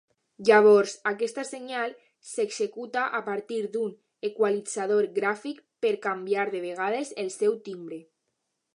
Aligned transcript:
Llavors, 0.47 0.93
questa 1.19 1.43
senyal 1.49 1.93
s'executa 2.29 3.03
a 3.19 3.21
partir 3.29 3.61
d'un 3.77 3.93
equalitzador 4.33 5.11
gràfic 5.21 5.63
per 5.87 5.95
canviar 6.11 6.51
de 6.57 6.67
vegades 6.69 7.17
el 7.27 7.35
seu 7.41 7.59
timbre. 7.71 8.05